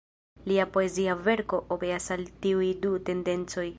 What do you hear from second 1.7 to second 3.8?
obeas al tiuj du tendencoj.